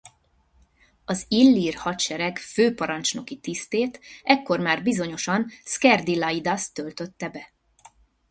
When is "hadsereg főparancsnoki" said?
1.75-3.37